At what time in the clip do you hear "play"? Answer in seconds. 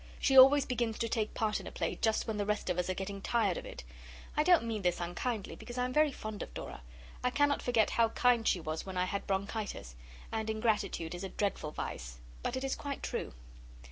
1.71-1.93